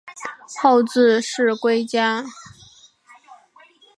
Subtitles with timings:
[0.59, 2.25] 后致仕归家。